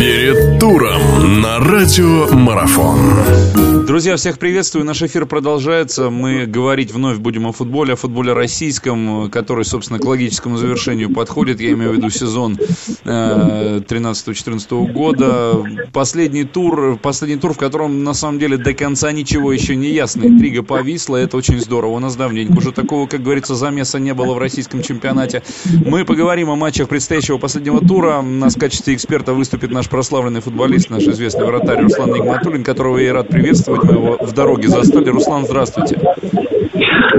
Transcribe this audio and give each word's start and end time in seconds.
Перед 0.00 0.58
туром 0.58 1.42
на 1.42 1.58
радио 1.58 2.26
Марафон. 2.34 2.96
Друзья, 3.90 4.16
всех 4.16 4.38
приветствую. 4.38 4.84
Наш 4.84 5.02
эфир 5.02 5.26
продолжается. 5.26 6.10
Мы 6.10 6.46
говорить 6.46 6.92
вновь 6.92 7.18
будем 7.18 7.46
о 7.46 7.52
футболе, 7.52 7.94
о 7.94 7.96
футболе 7.96 8.32
российском, 8.32 9.28
который, 9.30 9.64
собственно, 9.64 9.98
к 9.98 10.04
логическому 10.04 10.56
завершению 10.56 11.12
подходит. 11.12 11.60
Я 11.60 11.72
имею 11.72 11.90
в 11.90 11.96
виду 11.96 12.08
сезон 12.08 12.56
13-14 13.04 14.88
э, 14.88 14.92
года. 14.92 15.64
Последний 15.92 16.44
тур, 16.44 16.98
последний 17.02 17.36
тур, 17.36 17.52
в 17.52 17.58
котором, 17.58 18.02
на 18.02 18.14
самом 18.14 18.38
деле, 18.38 18.56
до 18.56 18.72
конца 18.72 19.12
ничего 19.12 19.52
еще 19.52 19.76
не 19.76 19.88
ясно. 19.88 20.24
Интрига 20.24 20.62
повисла, 20.62 21.16
это 21.16 21.36
очень 21.36 21.60
здорово. 21.60 21.96
У 21.96 21.98
нас 21.98 22.16
давненько 22.16 22.56
уже 22.56 22.72
такого, 22.72 23.06
как 23.06 23.22
говорится, 23.22 23.54
замеса 23.54 23.98
не 23.98 24.14
было 24.14 24.32
в 24.34 24.38
российском 24.38 24.82
чемпионате. 24.82 25.42
Мы 25.84 26.06
поговорим 26.06 26.48
о 26.48 26.56
матчах 26.56 26.88
предстоящего 26.88 27.38
последнего 27.38 27.80
тура. 27.80 28.20
У 28.20 28.22
нас 28.22 28.54
в 28.54 28.58
качестве 28.58 28.94
эксперта 28.94 29.34
выступит 29.34 29.72
наш 29.72 29.89
прославленный 29.90 30.40
футболист, 30.40 30.88
наш 30.88 31.02
известный 31.02 31.44
вратарь 31.44 31.82
Руслан 31.82 32.12
Нигматуллин, 32.12 32.64
которого 32.64 32.98
я 32.98 33.12
рад 33.12 33.28
приветствовать. 33.28 33.84
Мы 33.84 33.92
его 33.92 34.16
в 34.20 34.32
дороге 34.32 34.68
застали. 34.68 35.08
Руслан, 35.10 35.44
здравствуйте. 35.44 35.98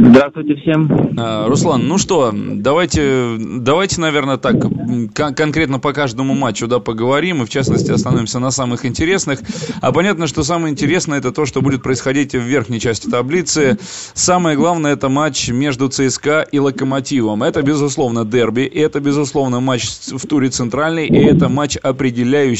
Здравствуйте 0.00 0.54
всем. 0.56 1.14
А, 1.18 1.48
Руслан, 1.48 1.88
ну 1.88 1.98
что, 1.98 2.30
давайте, 2.32 3.36
давайте, 3.38 4.00
наверное, 4.00 4.36
так 4.36 4.60
кон- 4.60 5.34
конкретно 5.34 5.80
по 5.80 5.92
каждому 5.92 6.34
матчу 6.34 6.68
да, 6.68 6.78
поговорим, 6.78 7.42
и 7.42 7.46
в 7.46 7.48
частности 7.48 7.90
остановимся 7.90 8.38
на 8.38 8.50
самых 8.50 8.84
интересных. 8.84 9.40
А 9.80 9.90
понятно, 9.92 10.26
что 10.26 10.44
самое 10.44 10.72
интересное 10.72 11.18
это 11.18 11.32
то, 11.32 11.46
что 11.46 11.62
будет 11.62 11.82
происходить 11.82 12.34
в 12.34 12.42
верхней 12.42 12.80
части 12.80 13.08
таблицы. 13.08 13.78
Самое 14.14 14.56
главное 14.56 14.92
это 14.92 15.08
матч 15.08 15.48
между 15.48 15.88
ЦСКА 15.88 16.42
и 16.42 16.58
Локомотивом. 16.58 17.42
Это, 17.42 17.62
безусловно, 17.62 18.24
дерби, 18.24 18.62
это, 18.62 19.00
безусловно, 19.00 19.60
матч 19.60 19.88
в 20.12 20.26
туре 20.26 20.50
центральный, 20.50 21.06
и 21.06 21.18
это 21.18 21.48
матч 21.48 21.76
определяющий, 21.76 22.57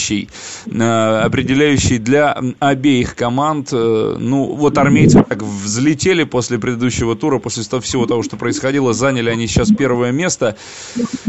э, 0.67 1.21
определяющий 1.25 1.99
для 1.99 2.39
обеих 2.59 3.17
команд. 3.17 3.69
Э, 3.73 4.17
ну, 4.19 4.55
вот 4.55 4.79
армейцы 4.79 5.23
так 5.23 5.43
взлетели 5.43 6.25
после 6.25 6.59
предыдущего 6.59 7.17
тура, 7.17 7.39
после 7.39 7.63
всего 7.81 8.07
того, 8.07 8.23
что 8.23 8.37
происходило, 8.37 8.93
заняли 8.93 9.31
они 9.31 9.47
сейчас 9.47 9.71
первое 9.71 10.13
место. 10.13 10.57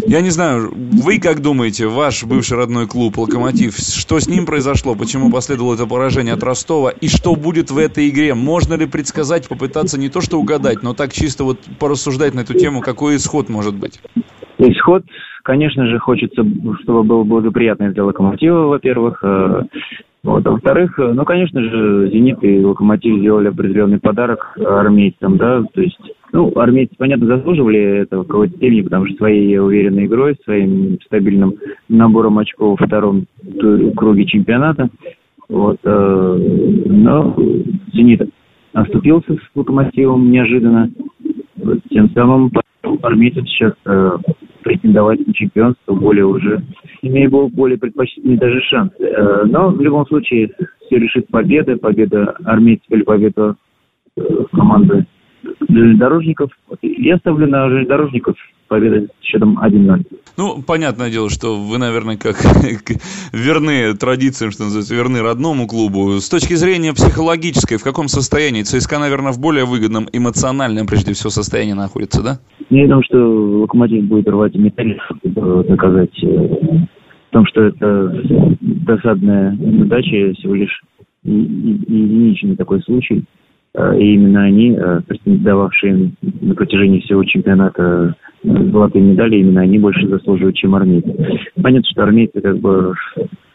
Я 0.05 0.21
не 0.21 0.29
знаю, 0.29 0.73
вы 0.73 1.19
как 1.19 1.41
думаете, 1.41 1.87
ваш 1.87 2.23
бывший 2.23 2.57
родной 2.57 2.87
клуб 2.87 3.17
«Локомотив», 3.17 3.77
что 3.77 4.19
с 4.19 4.27
ним 4.27 4.45
произошло, 4.45 4.95
почему 4.95 5.29
последовало 5.31 5.75
это 5.75 5.85
поражение 5.85 6.33
от 6.33 6.43
Ростова, 6.43 6.89
и 6.91 7.07
что 7.07 7.35
будет 7.35 7.71
в 7.71 7.77
этой 7.77 8.09
игре? 8.09 8.33
Можно 8.33 8.75
ли 8.75 8.85
предсказать, 8.85 9.47
попытаться 9.47 9.97
не 9.97 10.09
то 10.09 10.21
что 10.21 10.39
угадать, 10.39 10.83
но 10.83 10.93
так 10.93 11.13
чисто 11.13 11.43
вот 11.43 11.59
порассуждать 11.79 12.33
на 12.33 12.41
эту 12.41 12.53
тему, 12.53 12.81
какой 12.81 13.17
исход 13.17 13.49
может 13.49 13.75
быть? 13.75 13.99
Исход, 14.59 15.03
конечно 15.43 15.87
же, 15.87 15.99
хочется, 15.99 16.45
чтобы 16.81 17.03
был 17.03 17.23
благоприятный 17.23 17.93
для 17.93 18.03
«Локомотива», 18.03 18.67
во-первых. 18.67 19.19
Э, 19.23 19.61
вот. 20.21 20.45
А 20.45 20.51
во-вторых, 20.51 20.99
э, 20.99 21.13
ну, 21.13 21.23
конечно 21.23 21.61
же, 21.61 22.09
«Зенит» 22.09 22.43
и 22.43 22.63
«Локомотив» 22.65 23.19
сделали 23.19 23.47
определенный 23.47 23.99
подарок 23.99 24.57
армейцам, 24.57 25.37
да, 25.37 25.63
то 25.73 25.81
есть, 25.81 25.97
ну, 26.33 26.51
армейцы, 26.57 26.93
понятно, 26.97 27.27
заслуживали 27.27 28.01
этого 28.01 28.23
в 28.23 28.27
какой-то 28.27 28.57
степени, 28.57 28.81
потому 28.81 29.05
что 29.05 29.15
своей 29.15 29.57
уверенной 29.57 30.07
игрой, 30.07 30.35
своим 30.43 30.99
стабильным 31.05 31.53
набором 31.87 32.37
очков 32.37 32.81
во 32.81 32.85
втором 32.85 33.27
круге 33.95 34.25
чемпионата, 34.25 34.89
вот, 35.47 35.79
э, 35.85 36.83
но 36.85 37.33
«Зенит» 37.93 38.29
оступился 38.73 39.35
с 39.35 39.55
«Локомотивом» 39.55 40.29
неожиданно, 40.29 40.91
тем 41.89 42.09
самым 42.09 42.51
армейцам 43.01 43.45
сейчас 43.47 43.73
претендовать 44.69 45.25
на 45.25 45.33
чемпионство 45.33 45.95
более 45.95 46.27
уже, 46.27 46.61
имея 47.01 47.27
более 47.27 47.79
предпочтительный 47.79 48.37
даже 48.37 48.61
шанс. 48.61 48.91
Э, 48.99 49.45
но 49.45 49.69
в 49.69 49.81
любом 49.81 50.05
случае 50.05 50.51
все 50.85 50.99
решит 50.99 51.27
победа, 51.29 51.75
победа 51.77 52.35
армейцев 52.45 52.85
или 52.91 53.01
победа 53.01 53.55
э, 54.15 54.21
команды 54.51 55.07
железнодорожников. 55.67 56.51
Я 56.83 57.17
ставлю 57.17 57.47
на 57.47 57.67
железнодорожников 57.67 58.35
победа 58.69 59.07
счетом 59.21 59.59
1-0. 59.59 60.05
Ну, 60.37 60.63
понятное 60.65 61.11
дело, 61.11 61.29
что 61.29 61.57
вы, 61.57 61.77
наверное, 61.77 62.15
как 62.15 62.37
верны 63.33 63.93
традициям, 63.95 64.51
что 64.51 64.63
называется, 64.63 64.95
верны 64.95 65.21
родному 65.21 65.67
клубу. 65.67 66.19
С 66.19 66.29
точки 66.29 66.53
зрения 66.53 66.93
психологической, 66.93 67.77
в 67.77 67.83
каком 67.83 68.07
состоянии? 68.07 68.63
ЦСКА, 68.63 68.99
наверное, 68.99 69.33
в 69.33 69.39
более 69.39 69.65
выгодном 69.65 70.07
эмоциональном, 70.13 70.87
прежде 70.87 71.13
всего, 71.13 71.29
состоянии 71.29 71.73
находится, 71.73 72.23
да? 72.23 72.39
Я 72.69 72.87
думаю, 72.87 73.03
что 73.03 73.17
Локомотив 73.17 74.05
будет 74.05 74.29
рвать 74.29 74.55
металл, 74.55 74.85
чтобы 75.07 75.63
доказать 75.63 76.23
э, 76.23 76.27
в 76.27 77.31
том, 77.31 77.45
что 77.47 77.63
это 77.63 78.23
досадная 78.61 79.51
неудача, 79.57 80.33
всего 80.37 80.55
лишь 80.55 80.81
единичный 81.23 82.55
такой 82.55 82.81
случай. 82.83 83.25
Э, 83.75 83.97
и 83.97 84.13
именно 84.15 84.43
они, 84.43 84.71
э, 84.71 85.01
претендовавшие 85.07 86.11
на 86.41 86.55
протяжении 86.55 87.01
всего 87.01 87.23
чемпионата 87.23 88.15
золотые 88.43 89.03
медали, 89.03 89.37
именно 89.37 89.61
они 89.61 89.79
больше 89.79 90.07
заслуживают, 90.07 90.55
чем 90.55 90.75
армейцы. 90.75 91.13
Понятно, 91.61 91.89
что 91.89 92.03
армейцы 92.03 92.41
как 92.41 92.57
бы 92.59 92.93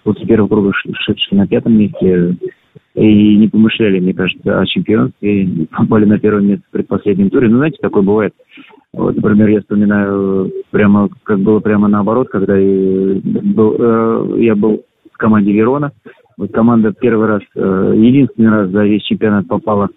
после 0.03 0.27
первого 0.27 0.49
круга 0.49 0.73
шедшие 0.75 1.39
на 1.39 1.47
пятом 1.47 1.77
месте 1.79 2.37
и 2.95 3.37
не 3.37 3.49
помышляли, 3.49 3.99
мне 3.99 4.15
кажется, 4.15 4.61
о 4.61 4.67
чемпионстве, 4.67 5.67
попали 5.71 6.05
на 6.05 6.19
первое 6.19 6.43
место 6.43 6.65
в 6.69 6.73
предпоследнем 6.73 7.31
туре. 7.31 7.49
Ну, 7.49 7.57
знаете, 7.57 7.79
такое 7.81 8.03
бывает. 8.03 8.35
Вот, 8.93 9.17
например, 9.17 9.49
я 9.49 9.61
вспоминаю 9.61 10.53
прямо, 10.71 11.09
как 11.25 11.41
было 11.41 11.59
прямо 11.59 11.89
наоборот, 11.89 12.29
когда 12.29 12.57
я 12.57 13.21
был, 13.25 13.77
э, 13.79 14.43
я 14.43 14.55
был 14.55 14.85
в 15.13 15.17
команде 15.17 15.53
Верона. 15.53 15.93
Команда 16.53 16.93
первый 16.93 17.27
раз, 17.29 17.43
э, 17.55 17.93
единственный 17.97 18.51
раз 18.51 18.71
за 18.71 18.85
весь 18.85 19.03
чемпионат 19.03 19.47
попала 19.47 19.89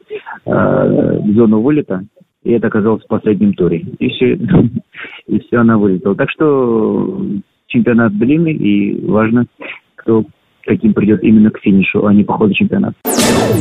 э, 0.46 0.52
в 0.52 1.34
зону 1.34 1.62
вылета 1.62 2.04
и 2.48 2.52
это 2.54 2.68
оказалось 2.68 3.04
в 3.04 3.08
последнем 3.08 3.54
туре. 3.54 3.86
И 4.00 4.08
все, 4.10 4.36
и 5.28 5.40
все 5.40 5.58
она 5.58 5.78
вылетела. 5.78 6.16
Так 6.16 6.30
что 6.32 7.22
чемпионат 7.68 8.18
длинный, 8.18 8.54
и 8.54 9.06
важно, 9.06 9.46
кто 9.96 10.24
каким 10.66 10.94
придет 10.94 11.24
именно 11.24 11.50
к 11.50 11.60
финишу, 11.60 12.06
а 12.06 12.14
не 12.14 12.24
по 12.26 12.34
ходу 12.34 12.54
чемпионата. 12.54 12.96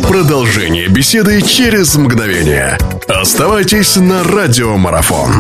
Продолжение 0.09 0.89
беседы 0.89 1.41
через 1.41 1.97
мгновение. 1.97 2.79
Оставайтесь 3.09 3.97
на 3.97 4.25
радиомарафон. 4.25 5.31